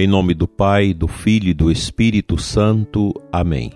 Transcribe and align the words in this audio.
Em 0.00 0.06
nome 0.06 0.32
do 0.32 0.48
Pai, 0.48 0.94
do 0.94 1.06
Filho 1.06 1.50
e 1.50 1.52
do 1.52 1.70
Espírito 1.70 2.38
Santo. 2.38 3.12
Amém. 3.30 3.70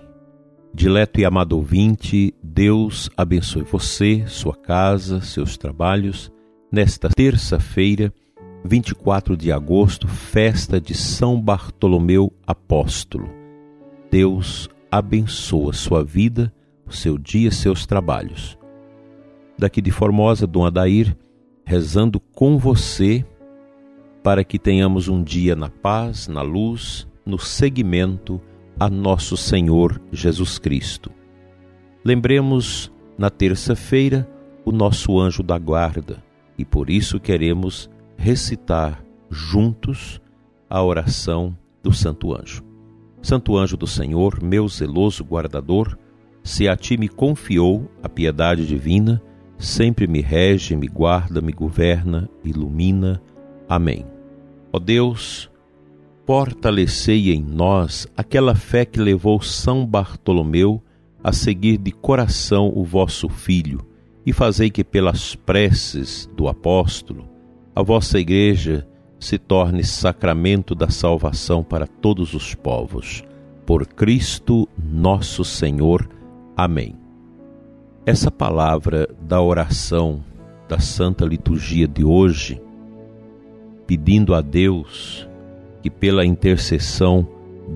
Dileto 0.73 1.21
e 1.21 1.23
amado 1.23 1.55
ouvinte, 1.55 2.33
Deus 2.41 3.11
abençoe 3.15 3.61
você, 3.61 4.23
sua 4.25 4.55
casa, 4.55 5.21
seus 5.21 5.55
trabalhos, 5.55 6.31
nesta 6.71 7.09
terça-feira, 7.09 8.11
24 8.63 9.37
de 9.37 9.51
agosto, 9.51 10.07
festa 10.07 10.81
de 10.81 10.95
São 10.95 11.39
Bartolomeu 11.39 12.33
Apóstolo. 12.47 13.29
Deus 14.09 14.67
abençoa 14.89 15.73
sua 15.73 16.03
vida, 16.03 16.51
o 16.87 16.91
seu 16.91 17.19
dia, 17.19 17.51
seus 17.51 17.85
trabalhos. 17.85 18.57
Daqui 19.59 19.79
de 19.79 19.91
Formosa, 19.91 20.47
Dom 20.47 20.65
Adair, 20.65 21.15
rezando 21.63 22.19
com 22.19 22.57
você 22.57 23.23
para 24.25 24.43
que 24.43 24.57
tenhamos 24.57 25.07
um 25.07 25.21
dia 25.21 25.55
na 25.55 25.69
paz, 25.69 26.27
na 26.27 26.41
luz, 26.41 27.07
no 27.23 27.37
seguimento 27.37 28.41
a 28.79 28.89
nosso 28.89 29.37
Senhor 29.37 30.01
Jesus 30.11 30.57
Cristo. 30.57 31.11
Lembremos 32.03 32.91
na 33.19 33.29
terça-feira 33.29 34.27
o 34.65 34.71
nosso 34.71 35.19
anjo 35.19 35.43
da 35.43 35.59
guarda 35.59 36.23
e 36.57 36.65
por 36.65 36.89
isso 36.89 37.19
queremos 37.19 37.87
recitar 38.17 39.05
juntos 39.29 40.19
a 40.67 40.81
oração 40.81 41.55
do 41.83 41.93
Santo 41.93 42.35
Anjo. 42.35 42.63
Santo 43.21 43.55
Anjo 43.55 43.77
do 43.77 43.85
Senhor, 43.85 44.41
meu 44.41 44.67
zeloso 44.67 45.23
guardador, 45.23 45.99
se 46.43 46.67
a 46.67 46.75
ti 46.75 46.97
me 46.97 47.07
confiou 47.07 47.91
a 48.01 48.09
piedade 48.09 48.65
divina, 48.65 49.21
sempre 49.55 50.07
me 50.07 50.21
rege, 50.21 50.75
me 50.75 50.87
guarda, 50.87 51.41
me 51.41 51.51
governa, 51.51 52.27
ilumina. 52.43 53.21
Amém. 53.69 54.14
Ó 54.75 54.79
Deus, 54.79 55.49
fortalecei 56.25 57.31
em 57.31 57.41
nós 57.41 58.05
aquela 58.17 58.53
fé 58.53 58.83
que 58.83 58.99
levou 58.99 59.41
São 59.41 59.85
Bartolomeu 59.85 60.83
a 61.23 61.31
seguir 61.31 61.77
de 61.77 61.93
coração 61.93 62.69
o 62.75 62.83
vosso 62.83 63.29
Filho, 63.29 63.87
e 64.25 64.33
fazei 64.33 64.69
que 64.69 64.83
pelas 64.83 65.33
preces 65.33 66.29
do 66.35 66.49
apóstolo 66.49 67.25
a 67.73 67.81
vossa 67.81 68.19
igreja 68.19 68.85
se 69.17 69.37
torne 69.37 69.81
sacramento 69.81 70.75
da 70.75 70.89
salvação 70.89 71.63
para 71.63 71.87
todos 71.87 72.33
os 72.33 72.53
povos. 72.53 73.23
Por 73.65 73.87
Cristo 73.87 74.67
nosso 74.77 75.45
Senhor. 75.45 76.05
Amém. 76.53 76.97
Essa 78.05 78.29
palavra 78.29 79.07
da 79.21 79.41
oração 79.41 80.21
da 80.67 80.79
Santa 80.79 81.23
Liturgia 81.23 81.87
de 81.87 82.03
hoje 82.03 82.61
pedindo 83.85 84.33
a 84.33 84.41
Deus 84.41 85.27
que, 85.81 85.89
pela 85.89 86.25
intercessão 86.25 87.27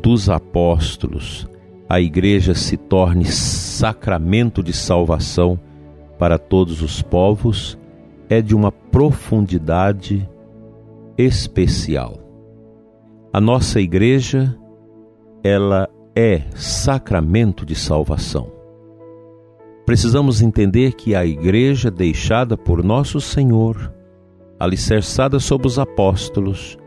dos 0.02 0.30
apóstolos, 0.30 1.48
a 1.88 2.00
Igreja 2.00 2.54
se 2.54 2.78
torne 2.78 3.26
sacramento 3.26 4.62
de 4.62 4.74
salvação 4.74 5.60
para 6.18 6.38
todos 6.38 6.82
os 6.82 7.02
povos, 7.02 7.78
é 8.30 8.42
de 8.42 8.56
uma 8.56 8.72
profundidade 8.72 10.28
especial. 11.18 12.20
A 13.34 13.42
nossa 13.42 13.80
Igreja, 13.80 14.56
ela 15.44 15.90
é 16.16 16.44
sacramento 16.56 17.66
de 17.66 17.76
salvação. 17.76 18.52
Precisamos 19.86 20.42
entender 20.42 20.94
que 20.94 21.16
a 21.16 21.26
Igreja 21.26 21.90
deixada 21.90 22.56
por 22.56 22.84
nosso 22.84 23.20
Senhor, 23.20 23.92
alicerçada 24.60 25.40
sobre 25.40 25.68
os 25.68 25.80
apóstolos, 25.80 26.78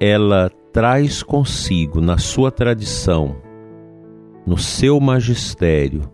ela 0.00 0.50
traz 0.72 1.22
consigo 1.22 2.00
na 2.00 2.18
sua 2.18 2.50
tradição, 2.50 3.36
no 4.46 4.58
seu 4.58 4.98
magistério, 5.00 6.10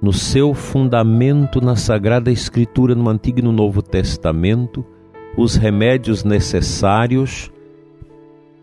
no 0.00 0.12
seu 0.12 0.54
fundamento 0.54 1.60
na 1.60 1.76
Sagrada 1.76 2.30
Escritura, 2.30 2.94
no 2.94 3.08
Antigo 3.08 3.40
e 3.40 3.42
no 3.42 3.52
Novo 3.52 3.82
Testamento, 3.82 4.84
os 5.36 5.56
remédios 5.56 6.24
necessários 6.24 7.50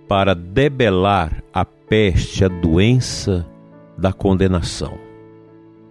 para 0.08 0.34
debelar 0.34 1.44
a 1.54 1.64
peste, 1.64 2.44
a 2.44 2.48
doença 2.48 3.46
da 3.98 4.12
condenação. 4.12 4.98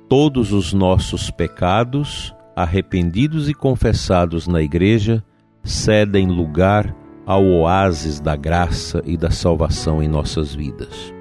Todos 0.09 0.53
os 0.53 0.73
nossos 0.73 1.31
pecados, 1.31 2.35
arrependidos 2.55 3.49
e 3.49 3.55
confessados 3.55 4.47
na 4.47 4.63
Igreja, 4.63 5.23
cedem 5.67 6.29
lugar 6.29 6.95
ao 7.27 7.45
oásis 7.45 8.21
da 8.21 8.37
graça 8.37 9.03
e 9.05 9.17
da 9.17 9.31
salvação 9.31 10.01
em 10.01 10.07
nossas 10.07 10.55
vidas. 10.55 11.13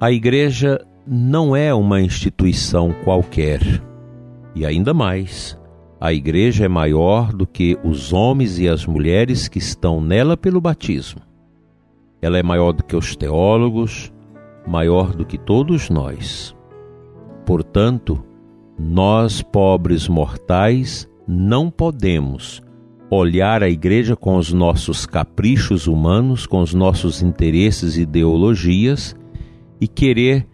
A 0.00 0.12
Igreja 0.12 0.86
não 1.04 1.56
é 1.56 1.74
uma 1.74 2.00
instituição 2.00 2.94
qualquer, 3.02 3.60
e 4.54 4.64
ainda 4.64 4.94
mais, 4.94 5.58
a 6.00 6.12
Igreja 6.12 6.66
é 6.66 6.68
maior 6.68 7.32
do 7.32 7.44
que 7.44 7.76
os 7.82 8.12
homens 8.12 8.60
e 8.60 8.68
as 8.68 8.86
mulheres 8.86 9.48
que 9.48 9.58
estão 9.58 10.00
nela 10.00 10.36
pelo 10.36 10.60
batismo. 10.60 11.20
Ela 12.22 12.38
é 12.38 12.42
maior 12.42 12.72
do 12.72 12.84
que 12.84 12.94
os 12.94 13.16
teólogos, 13.16 14.12
maior 14.64 15.12
do 15.16 15.26
que 15.26 15.36
todos 15.36 15.90
nós. 15.90 16.54
Portanto, 17.44 18.24
nós, 18.78 19.42
pobres 19.42 20.06
mortais, 20.06 21.08
não 21.26 21.70
podemos 21.70 22.62
olhar 23.10 23.62
a 23.62 23.68
igreja 23.68 24.14
com 24.14 24.36
os 24.36 24.52
nossos 24.52 25.06
caprichos 25.06 25.86
humanos, 25.86 26.46
com 26.46 26.60
os 26.60 26.74
nossos 26.74 27.22
interesses 27.22 27.96
e 27.96 28.02
ideologias 28.02 29.16
e 29.80 29.88
querer 29.88 30.46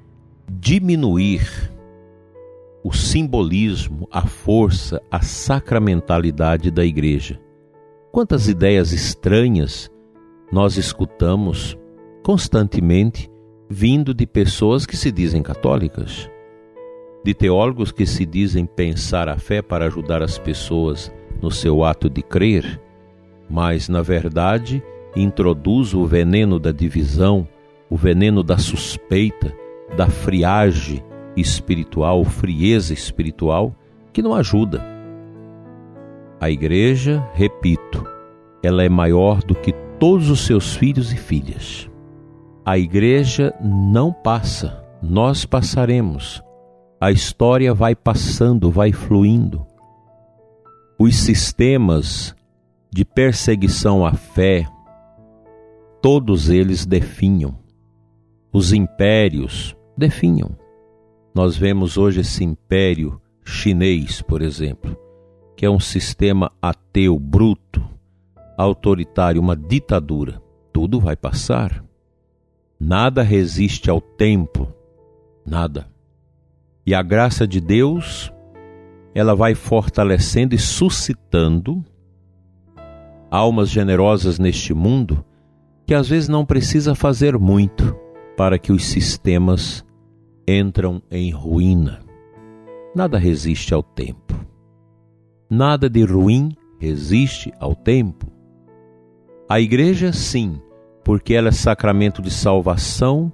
diminuir 0.49 1.73
o 2.83 2.93
simbolismo, 2.93 4.07
a 4.11 4.27
força, 4.27 5.01
a 5.11 5.21
sacramentalidade 5.23 6.71
da 6.71 6.85
igreja. 6.85 7.41
Quantas 8.13 8.47
ideias 8.47 8.93
estranhas 8.93 9.91
nós 10.53 10.77
escutamos 10.77 11.77
constantemente 12.23 13.31
vindo 13.69 14.15
de 14.15 14.27
pessoas 14.27 14.87
que 14.87 14.97
se 14.97 15.11
dizem 15.11 15.43
católicas, 15.43 16.31
de 17.25 17.35
teólogos 17.35 17.91
que 17.91 18.07
se 18.07 18.25
dizem 18.27 18.67
pensar 18.67 19.29
a 19.29 19.39
fé 19.39 19.63
para 19.63 19.87
ajudar 19.87 20.23
as 20.23 20.39
pessoas 20.39 21.11
no 21.45 21.51
seu 21.51 21.85
ato 21.85 22.09
de 22.09 22.23
crer, 22.23 22.81
mas, 23.51 23.87
na 23.87 24.01
verdade, 24.01 24.83
introduz 25.15 25.93
o 25.93 26.07
veneno 26.07 26.59
da 26.59 26.73
divisão, 26.73 27.47
o 27.91 27.97
veneno 27.97 28.43
da 28.43 28.57
suspeita, 28.57 29.55
da 29.95 30.09
friagem 30.09 31.05
espiritual, 31.37 32.25
frieza 32.25 32.95
espiritual, 32.95 33.75
que 34.11 34.23
não 34.23 34.35
ajuda. 34.35 34.83
A 36.41 36.49
igreja, 36.49 37.23
repito, 37.35 38.07
ela 38.63 38.83
é 38.83 38.89
maior 38.89 39.43
do 39.43 39.55
que 39.55 39.73
todos 40.01 40.31
os 40.31 40.47
seus 40.47 40.75
filhos 40.75 41.13
e 41.13 41.17
filhas. 41.17 41.91
A 42.65 42.79
igreja 42.79 43.55
não 43.63 44.11
passa, 44.11 44.83
nós 45.03 45.45
passaremos. 45.45 46.43
A 46.99 47.13
história 47.13 47.75
vai 47.75 47.95
passando, 47.95 48.71
vai 48.71 48.93
fluindo 48.93 49.74
os 51.05 51.17
sistemas 51.17 52.35
de 52.91 53.05
perseguição 53.05 54.07
à 54.07 54.15
fé, 54.15 54.67
todos 56.01 56.49
eles 56.49 56.87
definham. 56.87 57.59
Os 58.51 58.73
impérios 58.73 59.77
definham. 59.99 60.57
Nós 61.35 61.59
vemos 61.59 61.99
hoje 61.99 62.21
esse 62.21 62.43
império 62.43 63.21
chinês, 63.45 64.23
por 64.23 64.41
exemplo, 64.41 64.97
que 65.55 65.67
é 65.67 65.71
um 65.71 65.79
sistema 65.79 66.51
ateu 66.63 67.19
bruto, 67.19 67.87
autoritário, 68.57 69.43
uma 69.43 69.55
ditadura. 69.55 70.41
Tudo 70.73 70.99
vai 70.99 71.17
passar. 71.17 71.85
Nada 72.81 73.23
resiste 73.23 73.91
ao 73.91 74.01
tempo, 74.01 74.73
nada. 75.45 75.87
E 76.87 76.95
a 76.95 77.03
graça 77.03 77.47
de 77.47 77.61
Deus 77.61 78.33
ela 79.15 79.35
vai 79.35 79.55
fortalecendo 79.55 80.55
e 80.55 80.59
suscitando 80.59 81.85
almas 83.31 83.71
generosas 83.71 84.39
neste 84.39 84.75
mundo 84.75 85.25
que 85.87 85.95
às 85.95 86.09
vezes 86.09 86.29
não 86.29 86.45
precisa 86.45 86.95
fazer 86.95 87.39
muito 87.39 87.97
para 88.37 88.59
que 88.59 88.73
os 88.73 88.85
sistemas 88.85 89.85
entram 90.49 91.03
em 91.11 91.31
ruína. 91.31 92.01
Nada 92.95 93.19
resiste 93.19 93.75
ao 93.75 93.83
tempo. 93.83 94.35
Nada 95.51 95.89
de 95.89 96.05
ruim 96.05 96.57
resiste 96.79 97.53
ao 97.61 97.75
tempo. 97.75 98.27
A 99.49 99.61
igreja, 99.61 100.13
sim, 100.13 100.61
porque 101.05 101.35
ela 101.35 101.49
é 101.49 101.53
sacramento 101.53 102.23
de 102.23 102.31
salvação, 102.31 103.33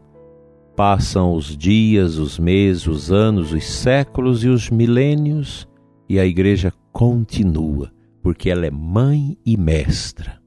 passam 0.74 1.34
os 1.34 1.56
dias, 1.56 2.16
os 2.16 2.38
meses, 2.38 2.86
os 2.86 3.12
anos, 3.12 3.52
os 3.52 3.64
séculos 3.64 4.42
e 4.44 4.48
os 4.48 4.70
milênios, 4.70 5.68
e 6.10 6.18
a 6.18 6.26
igreja 6.26 6.72
continua, 6.92 7.92
porque 8.20 8.50
ela 8.50 8.66
é 8.66 8.70
mãe 8.70 9.38
e 9.46 9.56
mestra, 9.56 10.42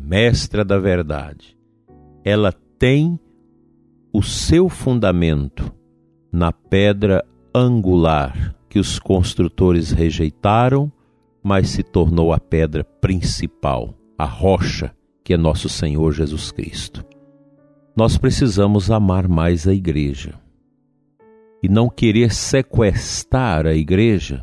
mestra 0.00 0.64
da 0.64 0.78
verdade, 0.78 1.54
ela 2.24 2.50
tem 2.78 3.20
o 4.10 4.22
seu 4.22 4.70
fundamento 4.70 5.70
na 6.32 6.50
pedra 6.50 7.22
angular 7.54 8.56
que 8.70 8.78
os 8.78 8.98
construtores 8.98 9.90
rejeitaram, 9.90 10.90
mas 11.44 11.68
se 11.68 11.82
tornou 11.82 12.32
a 12.32 12.40
pedra 12.40 12.82
principal, 12.82 13.94
a 14.16 14.24
rocha 14.24 14.96
que 15.22 15.34
é 15.34 15.36
nosso 15.36 15.68
Senhor 15.68 16.10
Jesus 16.12 16.50
Cristo. 16.50 17.04
Nós 17.94 18.16
precisamos 18.16 18.90
amar 18.90 19.28
mais 19.28 19.68
a 19.68 19.74
igreja 19.74 20.40
e 21.62 21.68
não 21.68 21.90
querer 21.90 22.32
sequestrar 22.32 23.66
a 23.66 23.74
igreja 23.74 24.42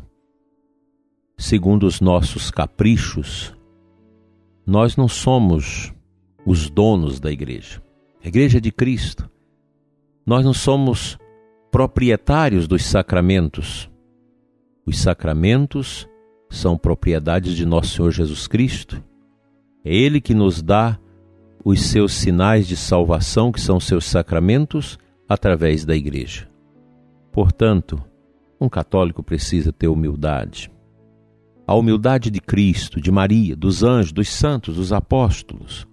segundo 1.36 1.86
os 1.86 2.00
nossos 2.00 2.50
caprichos. 2.50 3.54
Nós 4.66 4.96
não 4.96 5.08
somos 5.08 5.92
os 6.46 6.70
donos 6.70 7.20
da 7.20 7.30
igreja. 7.30 7.82
A 8.24 8.28
igreja 8.28 8.58
é 8.58 8.60
de 8.60 8.72
Cristo. 8.72 9.28
Nós 10.24 10.44
não 10.44 10.54
somos 10.54 11.18
proprietários 11.70 12.66
dos 12.66 12.84
sacramentos. 12.84 13.90
Os 14.86 14.98
sacramentos 14.98 16.08
são 16.48 16.78
propriedades 16.78 17.54
de 17.54 17.66
nosso 17.66 17.96
Senhor 17.96 18.10
Jesus 18.10 18.46
Cristo. 18.46 19.02
É 19.84 19.94
Ele 19.94 20.20
que 20.20 20.34
nos 20.34 20.62
dá 20.62 20.98
os 21.64 21.82
seus 21.82 22.12
sinais 22.12 22.66
de 22.68 22.76
salvação, 22.76 23.50
que 23.50 23.60
são 23.60 23.80
seus 23.80 24.04
sacramentos, 24.04 24.98
através 25.28 25.84
da 25.84 25.96
igreja. 25.96 26.48
Portanto, 27.32 28.02
um 28.60 28.68
católico 28.68 29.22
precisa 29.22 29.72
ter 29.72 29.88
humildade. 29.88 30.70
A 31.66 31.74
humildade 31.74 32.30
de 32.30 32.40
Cristo, 32.40 33.00
de 33.00 33.10
Maria, 33.10 33.56
dos 33.56 33.82
anjos, 33.82 34.12
dos 34.12 34.28
santos, 34.28 34.76
dos 34.76 34.92
apóstolos, 34.92 35.86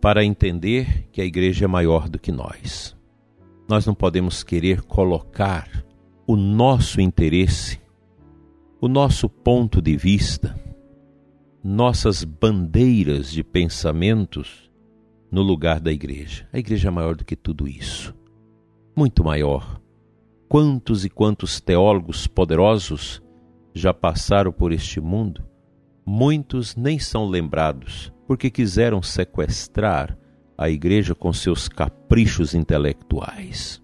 para 0.00 0.24
entender 0.24 1.08
que 1.12 1.20
a 1.20 1.24
igreja 1.24 1.66
é 1.66 1.68
maior 1.68 2.08
do 2.08 2.18
que 2.18 2.32
nós. 2.32 2.96
Nós 3.68 3.86
não 3.86 3.94
podemos 3.94 4.42
querer 4.42 4.82
colocar 4.82 5.84
o 6.26 6.36
nosso 6.36 7.00
interesse, 7.00 7.80
o 8.80 8.88
nosso 8.88 9.28
ponto 9.28 9.80
de 9.80 9.96
vista, 9.96 10.58
nossas 11.62 12.24
bandeiras 12.24 13.30
de 13.30 13.42
pensamentos 13.42 14.70
no 15.30 15.42
lugar 15.42 15.80
da 15.80 15.92
igreja. 15.92 16.48
A 16.52 16.58
igreja 16.58 16.88
é 16.88 16.90
maior 16.90 17.16
do 17.16 17.24
que 17.24 17.36
tudo 17.36 17.66
isso. 17.66 18.14
Muito 18.96 19.24
maior 19.24 19.80
quantos 20.48 21.04
e 21.04 21.10
quantos 21.10 21.60
teólogos 21.60 22.26
poderosos 22.26 23.20
já 23.74 23.92
passaram 23.92 24.52
por 24.52 24.72
este 24.72 25.00
mundo, 25.00 25.44
muitos 26.06 26.76
nem 26.76 26.98
são 26.98 27.26
lembrados 27.28 28.12
porque 28.26 28.50
quiseram 28.50 29.02
sequestrar 29.02 30.16
a 30.56 30.70
igreja 30.70 31.14
com 31.14 31.32
seus 31.32 31.68
caprichos 31.68 32.54
intelectuais. 32.54 33.82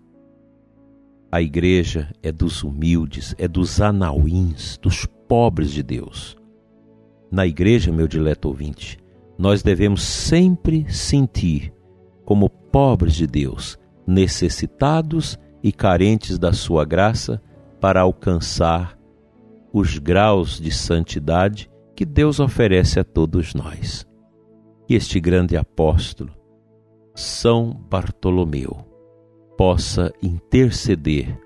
A 1.33 1.43
igreja 1.43 2.11
é 2.23 2.33
dos 2.33 2.63
humildes, 2.63 3.35
é 3.39 3.47
dos 3.47 3.81
anauins, 3.81 4.79
dos 4.79 5.07
pobres 5.29 5.71
de 5.71 5.83
Deus. 5.83 6.37
Na 7.31 7.47
igreja, 7.47 7.93
meu 7.93 8.09
dileto 8.09 8.49
ouvinte, 8.49 8.99
nós 9.39 9.63
devemos 9.63 10.03
sempre 10.03 10.91
sentir 10.93 11.73
como 12.25 12.49
pobres 12.49 13.15
de 13.15 13.27
Deus, 13.27 13.79
necessitados 14.07 15.39
e 15.63 15.73
carentes 15.73 16.39
da 16.39 16.53
sua 16.53 16.85
graça 16.85 17.41
para 17.81 18.01
alcançar 18.01 18.99
os 19.72 19.99
graus 19.99 20.61
de 20.61 20.70
santidade 20.70 21.70
que 21.94 22.05
Deus 22.05 22.40
oferece 22.40 22.99
a 22.99 23.05
todos 23.05 23.55
nós. 23.55 24.06
Que 24.87 24.94
este 24.94 25.20
grande 25.20 25.56
apóstolo, 25.56 26.31
São 27.14 27.72
Bartolomeu, 27.88 28.76
possa 29.56 30.12
interceder 30.22 31.38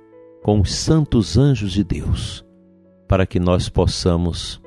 com 0.42 0.60
os 0.60 0.74
santos 0.74 1.36
anjos 1.36 1.72
de 1.72 1.82
Deus, 1.82 2.44
para 3.08 3.26
que 3.26 3.40
nós 3.40 3.68
possamos 3.68 4.60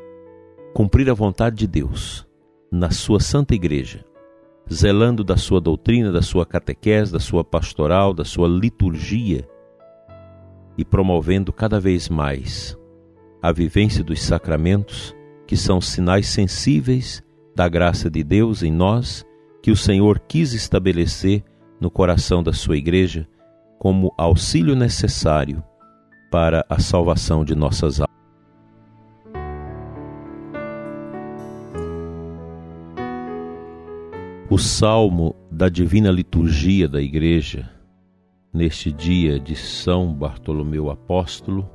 cumprir 0.73 1.09
a 1.09 1.13
vontade 1.13 1.55
de 1.55 1.67
Deus 1.67 2.27
na 2.71 2.91
sua 2.91 3.19
santa 3.19 3.55
igreja 3.55 4.07
zelando 4.71 5.23
da 5.23 5.37
sua 5.37 5.61
doutrina, 5.61 6.11
da 6.11 6.21
sua 6.21 6.45
catequese, 6.45 7.11
da 7.11 7.19
sua 7.19 7.43
pastoral, 7.43 8.13
da 8.13 8.25
sua 8.25 8.47
liturgia 8.47 9.47
e 10.77 10.83
promovendo 10.83 11.51
cada 11.53 11.79
vez 11.79 12.09
mais 12.09 12.76
a 13.41 13.51
vivência 13.51 14.03
dos 14.03 14.21
sacramentos, 14.21 15.15
que 15.45 15.55
são 15.55 15.79
sinais 15.79 16.27
sensíveis 16.27 17.23
da 17.55 17.67
graça 17.67 18.09
de 18.09 18.23
Deus 18.23 18.63
em 18.63 18.71
nós, 18.71 19.25
que 19.61 19.71
o 19.71 19.75
Senhor 19.75 20.19
quis 20.19 20.53
estabelecer 20.53 21.43
no 21.79 21.89
coração 21.89 22.41
da 22.41 22.53
sua 22.53 22.77
igreja 22.77 23.27
como 23.79 24.13
auxílio 24.17 24.75
necessário 24.75 25.63
para 26.31 26.65
a 26.69 26.79
salvação 26.79 27.45
de 27.45 27.55
nossas 27.55 27.99
almas. 27.99 28.07
O 34.49 34.57
salmo 34.57 35.35
da 35.51 35.69
divina 35.69 36.09
liturgia 36.09 36.87
da 36.87 37.01
igreja, 37.01 37.69
neste 38.53 38.91
dia 38.91 39.39
de 39.39 39.55
São 39.55 40.13
Bartolomeu 40.13 40.89
Apóstolo, 40.89 41.69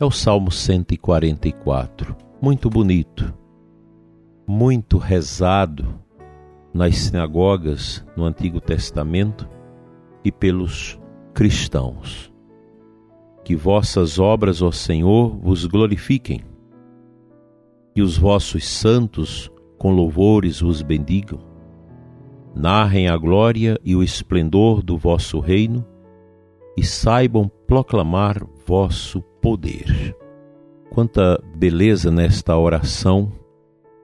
é 0.00 0.04
o 0.04 0.10
Salmo 0.10 0.50
144. 0.50 2.16
Muito 2.40 2.70
bonito, 2.70 3.34
muito 4.46 4.96
rezado 4.96 5.94
nas 6.72 6.96
sinagogas 6.96 8.02
no 8.16 8.24
Antigo 8.24 8.62
Testamento 8.62 9.46
e 10.24 10.32
pelos 10.32 10.98
cristãos. 11.34 12.32
Que 13.44 13.54
vossas 13.54 14.18
obras, 14.18 14.62
ó 14.62 14.72
Senhor, 14.72 15.36
vos 15.36 15.66
glorifiquem, 15.66 16.40
que 17.94 18.00
os 18.00 18.16
vossos 18.16 18.66
santos 18.66 19.50
com 19.76 19.92
louvores 19.92 20.60
vos 20.60 20.80
bendigam 20.80 21.50
narrem 22.54 23.06
a 23.06 23.16
glória 23.16 23.78
e 23.84 23.94
o 23.94 24.02
esplendor 24.02 24.82
do 24.82 24.96
vosso 24.96 25.38
reino 25.38 25.86
e 26.76 26.82
saibam 26.82 27.50
proclamar 27.66 28.44
vosso 28.66 29.22
poder. 29.40 30.16
Quanta 30.90 31.42
beleza 31.54 32.10
nesta 32.10 32.56
oração 32.56 33.32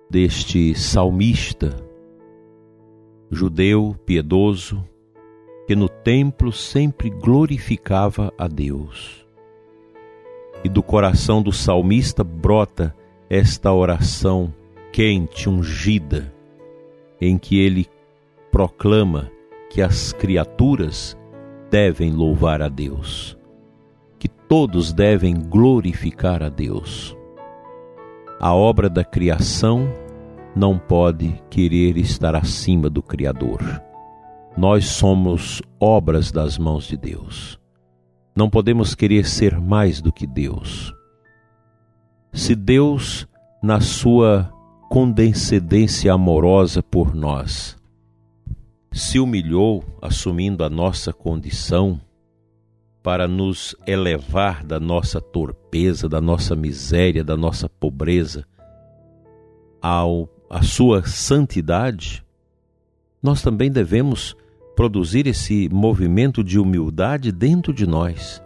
deste 0.09 0.75
salmista, 0.75 1.77
judeu 3.31 3.97
piedoso, 4.07 4.85
que 5.67 5.75
no 5.75 5.89
templo 5.89 6.53
sempre 6.53 7.11
glorificava 7.11 8.33
a 8.39 8.47
Deus. 8.47 9.27
E 10.63 10.69
do 10.69 10.83
coração 10.83 11.43
do 11.43 11.53
salmista 11.53 12.23
brota 12.23 12.95
esta 13.29 13.73
oração 13.73 14.55
quente, 14.93 15.49
ungida, 15.49 16.33
em 17.21 17.37
que 17.37 17.59
ele 17.59 17.87
proclama 18.51 19.31
que 19.69 19.83
as 19.83 20.13
criaturas 20.13 21.17
devem 21.71 22.13
louvar 22.13 22.63
a 22.63 22.69
Deus, 22.69 23.36
todos 24.49 24.93
devem 24.93 25.35
glorificar 25.35 26.43
a 26.43 26.49
Deus. 26.49 27.17
A 28.39 28.55
obra 28.55 28.89
da 28.89 29.05
criação 29.05 29.89
não 30.55 30.79
pode 30.79 31.43
querer 31.51 31.97
estar 31.97 32.35
acima 32.35 32.89
do 32.89 33.03
Criador. 33.03 33.61
Nós 34.57 34.87
somos 34.87 35.61
obras 35.81 36.31
das 36.31 36.57
mãos 36.57 36.87
de 36.87 36.97
Deus. 36.97 37.59
Não 38.35 38.49
podemos 38.49 38.95
querer 38.95 39.27
ser 39.27 39.61
mais 39.61 40.01
do 40.01 40.13
que 40.13 40.27
Deus. 40.27 40.95
Se 42.33 42.55
Deus, 42.55 43.27
na 43.63 43.81
sua 43.81 44.53
condescendência 44.89 46.13
amorosa 46.13 46.83
por 46.83 47.15
nós, 47.15 47.77
se 48.93 49.19
humilhou, 49.19 49.85
assumindo 50.01 50.65
a 50.65 50.71
nossa 50.71 51.13
condição, 51.13 52.01
para 53.07 53.29
nos 53.29 53.77
elevar 53.87 54.65
da 54.65 54.81
nossa 54.81 55.21
torpeza, 55.21 56.09
da 56.09 56.21
nossa 56.21 56.57
miséria, 56.57 57.23
da 57.23 57.37
nossa 57.37 57.69
pobreza, 57.69 58.45
ao 59.81 60.29
a 60.51 60.61
sua 60.63 61.07
santidade, 61.07 62.25
nós 63.23 63.43
também 63.43 63.71
devemos 63.71 64.35
produzir 64.75 65.29
esse 65.29 65.69
movimento 65.73 66.43
de 66.43 66.59
humildade 66.59 67.31
dentro 67.31 67.73
de 67.73 67.87
nós, 67.87 68.43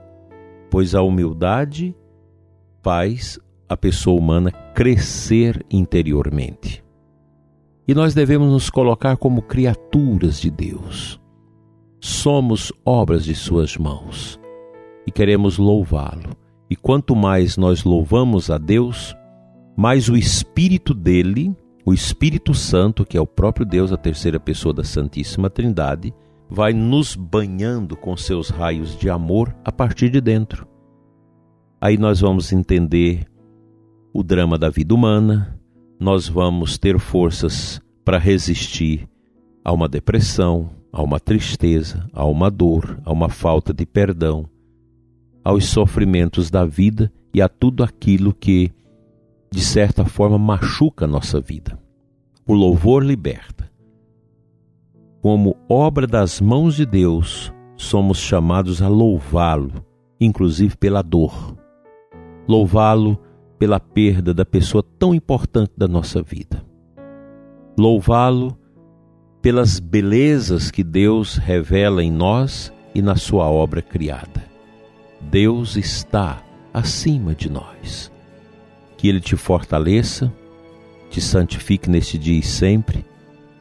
pois 0.70 0.94
a 0.94 1.00
humildade 1.00 1.96
faz 2.82 3.38
a 3.66 3.78
pessoa 3.78 4.20
humana 4.20 4.52
crescer 4.74 5.64
interiormente. 5.70 6.84
E 7.88 7.94
nós 7.94 8.12
devemos 8.12 8.52
nos 8.52 8.68
colocar 8.68 9.16
como 9.16 9.40
criaturas 9.40 10.38
de 10.38 10.50
Deus. 10.50 11.18
Somos 11.98 12.70
obras 12.84 13.24
de 13.24 13.34
Suas 13.34 13.74
mãos 13.78 14.38
e 15.10 15.12
queremos 15.12 15.58
louvá-lo. 15.58 16.36
E 16.70 16.76
quanto 16.76 17.16
mais 17.16 17.56
nós 17.56 17.82
louvamos 17.82 18.48
a 18.48 18.56
Deus, 18.56 19.14
mais 19.76 20.08
o 20.08 20.16
Espírito 20.16 20.94
dele, 20.94 21.54
o 21.84 21.92
Espírito 21.92 22.54
Santo, 22.54 23.04
que 23.04 23.16
é 23.16 23.20
o 23.20 23.26
próprio 23.26 23.66
Deus, 23.66 23.92
a 23.92 23.96
terceira 23.96 24.38
pessoa 24.38 24.72
da 24.72 24.84
Santíssima 24.84 25.50
Trindade, 25.50 26.14
vai 26.48 26.72
nos 26.72 27.16
banhando 27.16 27.96
com 27.96 28.16
seus 28.16 28.50
raios 28.50 28.96
de 28.96 29.10
amor 29.10 29.52
a 29.64 29.72
partir 29.72 30.10
de 30.10 30.20
dentro. 30.20 30.64
Aí 31.80 31.98
nós 31.98 32.20
vamos 32.20 32.52
entender 32.52 33.26
o 34.12 34.22
drama 34.22 34.56
da 34.56 34.70
vida 34.70 34.94
humana, 34.94 35.58
nós 35.98 36.28
vamos 36.28 36.78
ter 36.78 37.00
forças 37.00 37.80
para 38.04 38.16
resistir 38.16 39.08
a 39.64 39.72
uma 39.72 39.88
depressão, 39.88 40.70
a 40.92 41.02
uma 41.02 41.18
tristeza, 41.18 42.08
a 42.12 42.24
uma 42.24 42.48
dor, 42.48 43.00
a 43.04 43.12
uma 43.12 43.28
falta 43.28 43.74
de 43.74 43.84
perdão, 43.84 44.48
aos 45.44 45.66
sofrimentos 45.66 46.50
da 46.50 46.64
vida 46.64 47.12
e 47.32 47.40
a 47.40 47.48
tudo 47.48 47.82
aquilo 47.82 48.32
que, 48.32 48.70
de 49.50 49.60
certa 49.60 50.04
forma, 50.04 50.38
machuca 50.38 51.04
a 51.04 51.08
nossa 51.08 51.40
vida. 51.40 51.78
O 52.46 52.54
louvor 52.54 53.04
liberta. 53.04 53.70
Como 55.22 55.56
obra 55.68 56.06
das 56.06 56.40
mãos 56.40 56.76
de 56.76 56.86
Deus, 56.86 57.52
somos 57.76 58.18
chamados 58.18 58.82
a 58.82 58.88
louvá-lo, 58.88 59.84
inclusive 60.20 60.76
pela 60.76 61.02
dor. 61.02 61.56
Louvá-lo 62.48 63.18
pela 63.58 63.78
perda 63.78 64.32
da 64.32 64.44
pessoa 64.44 64.82
tão 64.98 65.14
importante 65.14 65.72
da 65.76 65.86
nossa 65.86 66.22
vida. 66.22 66.64
Louvá-lo 67.78 68.58
pelas 69.42 69.78
belezas 69.78 70.70
que 70.70 70.82
Deus 70.82 71.36
revela 71.36 72.02
em 72.02 72.10
nós 72.10 72.72
e 72.94 73.00
na 73.00 73.16
sua 73.16 73.48
obra 73.48 73.82
criada. 73.82 74.39
Deus 75.20 75.76
está 75.76 76.42
acima 76.72 77.34
de 77.34 77.50
nós. 77.50 78.10
Que 78.96 79.08
Ele 79.08 79.20
te 79.20 79.36
fortaleça, 79.36 80.32
te 81.10 81.20
santifique 81.20 81.88
neste 81.90 82.18
dia 82.18 82.38
e 82.38 82.42
sempre, 82.42 83.04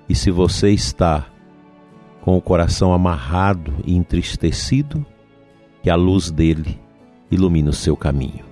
e 0.07 0.15
se 0.15 0.31
você 0.31 0.71
está 0.71 1.27
com 2.21 2.37
o 2.37 2.41
coração 2.41 2.93
amarrado 2.93 3.73
e 3.85 3.95
entristecido, 3.95 5.05
que 5.81 5.89
a 5.89 5.95
luz 5.95 6.29
dele 6.29 6.79
ilumine 7.31 7.69
o 7.69 7.73
seu 7.73 7.95
caminho. 7.95 8.45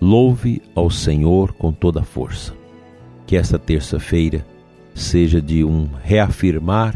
Louve 0.00 0.62
ao 0.74 0.90
Senhor 0.90 1.52
com 1.52 1.72
toda 1.72 2.00
a 2.00 2.04
força. 2.04 2.54
Que 3.26 3.36
esta 3.36 3.58
terça-feira 3.58 4.46
seja 4.94 5.40
de 5.40 5.64
um 5.64 5.88
reafirmar 6.02 6.94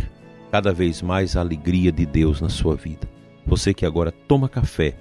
cada 0.51 0.73
vez 0.73 1.03
mais 1.03 1.37
a 1.37 1.41
alegria 1.41 1.91
de 1.91 2.07
Deus 2.07 2.41
na 2.41 2.49
sua 2.49 2.77
vida. 2.77 3.09
Você 3.47 3.75
que 3.75 3.85
agora 3.85 4.13
toma 4.13 4.49
café, 4.49 4.95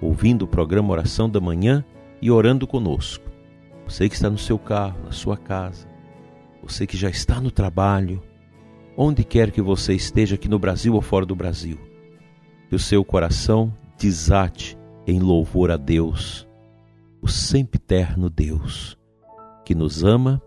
ouvindo 0.00 0.42
o 0.42 0.48
programa 0.48 0.92
Oração 0.92 1.28
da 1.28 1.40
Manhã 1.40 1.84
e 2.20 2.30
orando 2.30 2.66
conosco. 2.66 3.24
Você 3.86 4.08
que 4.08 4.14
está 4.14 4.30
no 4.30 4.38
seu 4.38 4.58
carro, 4.58 5.04
na 5.04 5.12
sua 5.12 5.36
casa. 5.36 5.88
Você 6.62 6.86
que 6.86 6.96
já 6.96 7.10
está 7.10 7.40
no 7.40 7.50
trabalho. 7.50 8.22
Onde 8.96 9.24
quer 9.24 9.50
que 9.50 9.60
você 9.60 9.94
esteja, 9.94 10.36
aqui 10.36 10.48
no 10.48 10.58
Brasil 10.58 10.94
ou 10.94 11.00
fora 11.00 11.26
do 11.26 11.34
Brasil. 11.34 11.78
Que 12.68 12.76
o 12.76 12.78
seu 12.78 13.04
coração 13.04 13.72
desate 13.98 14.78
em 15.06 15.20
louvor 15.20 15.70
a 15.70 15.76
Deus, 15.76 16.48
o 17.20 17.28
sempre 17.28 17.78
eterno 17.78 18.30
Deus, 18.30 18.98
que 19.64 19.74
nos 19.74 20.02
ama 20.02 20.40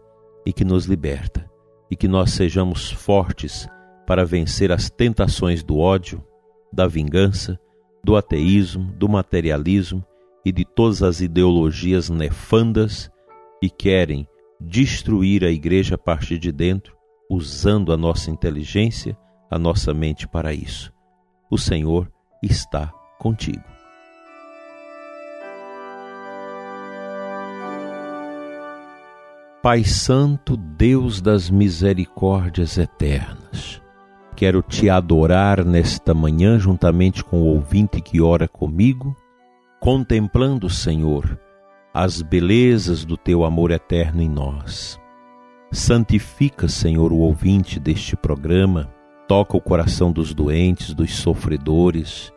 e 0.45 0.51
que 0.51 0.65
nos 0.65 0.85
liberta 0.85 1.47
e 1.89 1.95
que 1.95 2.07
nós 2.07 2.31
sejamos 2.31 2.91
fortes 2.91 3.67
para 4.05 4.25
vencer 4.25 4.71
as 4.71 4.89
tentações 4.89 5.63
do 5.63 5.77
ódio, 5.77 6.23
da 6.71 6.87
vingança, 6.87 7.59
do 8.07 8.15
ateísmo, 8.15 8.93
do 8.93 9.09
materialismo 9.09 10.01
e 10.45 10.49
de 10.49 10.63
todas 10.63 11.03
as 11.03 11.19
ideologias 11.19 12.09
nefandas 12.09 13.11
que 13.59 13.69
querem 13.69 14.25
destruir 14.61 15.43
a 15.43 15.51
igreja 15.51 15.95
a 15.95 15.97
partir 15.97 16.39
de 16.39 16.49
dentro, 16.49 16.95
usando 17.29 17.91
a 17.91 17.97
nossa 17.97 18.31
inteligência, 18.31 19.17
a 19.51 19.59
nossa 19.59 19.93
mente 19.93 20.25
para 20.25 20.53
isso. 20.53 20.93
O 21.51 21.57
Senhor 21.57 22.09
está 22.41 22.93
contigo. 23.19 23.65
Pai 29.61 29.83
Santo, 29.83 30.55
Deus 30.55 31.19
das 31.19 31.49
misericórdias 31.49 32.77
eternas, 32.77 33.81
quero 34.37 34.61
te 34.61 34.87
adorar 34.87 35.65
nesta 35.65 36.13
manhã 36.13 36.59
juntamente 36.59 37.23
com 37.23 37.41
o 37.41 37.45
ouvinte 37.45 37.99
que 37.99 38.21
ora 38.21 38.47
comigo, 38.47 39.15
contemplando, 39.79 40.69
Senhor, 40.69 41.39
as 41.91 42.21
belezas 42.21 43.03
do 43.03 43.17
teu 43.17 43.43
amor 43.43 43.71
eterno 43.71 44.21
em 44.21 44.29
nós. 44.29 44.99
Santifica, 45.71 46.67
Senhor, 46.67 47.11
o 47.11 47.17
ouvinte 47.17 47.79
deste 47.79 48.15
programa, 48.15 48.93
toca 49.27 49.57
o 49.57 49.61
coração 49.61 50.11
dos 50.11 50.35
doentes, 50.35 50.93
dos 50.93 51.15
sofredores, 51.15 52.31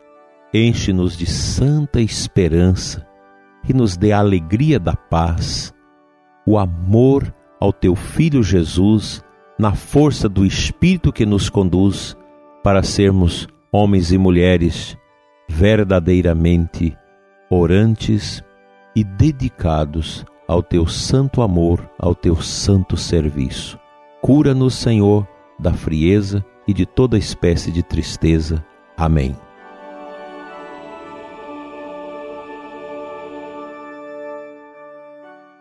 enche-nos 0.51 1.15
de 1.15 1.27
santa 1.27 2.01
esperança 2.01 3.07
e 3.69 3.73
nos 3.73 3.95
dê 3.95 4.11
a 4.11 4.17
alegria 4.17 4.79
da 4.79 4.95
paz 4.95 5.71
o 6.47 6.57
amor 6.57 7.31
ao 7.59 7.71
teu 7.71 7.95
Filho 7.95 8.41
Jesus, 8.41 9.23
na 9.61 9.75
força 9.75 10.27
do 10.27 10.43
Espírito 10.43 11.13
que 11.13 11.23
nos 11.23 11.47
conduz 11.47 12.17
para 12.63 12.81
sermos 12.81 13.47
homens 13.71 14.11
e 14.11 14.17
mulheres 14.17 14.97
verdadeiramente 15.47 16.97
orantes 17.47 18.43
e 18.95 19.03
dedicados 19.03 20.25
ao 20.47 20.63
teu 20.63 20.87
santo 20.87 21.43
amor, 21.43 21.87
ao 21.99 22.15
teu 22.15 22.37
santo 22.37 22.97
serviço. 22.97 23.79
Cura-nos, 24.19 24.73
Senhor, 24.73 25.27
da 25.59 25.71
frieza 25.71 26.43
e 26.67 26.73
de 26.73 26.87
toda 26.87 27.15
espécie 27.15 27.71
de 27.71 27.83
tristeza. 27.83 28.65
Amém. 28.97 29.35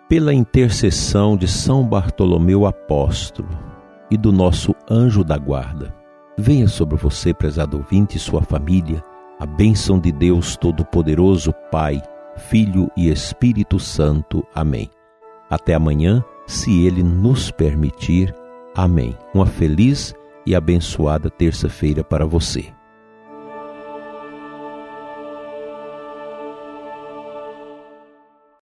pela 0.09 0.35
intercessão 0.35 1.37
de 1.37 1.47
São 1.47 1.87
Bartolomeu 1.87 2.67
Apóstolo 2.67 3.70
e 4.11 4.17
do 4.17 4.33
nosso 4.33 4.75
anjo 4.91 5.23
da 5.23 5.39
guarda, 5.39 5.95
venha 6.37 6.67
sobre 6.69 6.97
você, 6.97 7.33
prezado 7.33 7.77
ouvinte, 7.77 8.17
e 8.17 8.21
sua 8.21 8.43
família, 8.43 9.03
a 9.39 9.47
bênção 9.47 9.99
de 9.99 10.11
Deus 10.11 10.57
Todo-Poderoso, 10.57 11.53
Pai, 11.71 12.03
Filho 12.37 12.91
e 12.97 13.09
Espírito 13.11 13.79
Santo. 13.79 14.45
Amém. 14.55 14.91
Até 15.49 15.75
amanhã, 15.75 16.25
se 16.47 16.85
Ele 16.85 17.03
nos 17.03 17.51
permitir. 17.51 18.35
Amém. 18.75 19.17
Uma 19.35 19.47
feliz 19.47 20.15
e 20.47 20.55
abençoada 20.55 21.31
terça-feira 21.31 22.03
para 22.03 22.27
você. 22.27 22.73